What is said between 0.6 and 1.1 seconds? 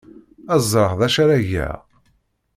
ẓreɣ d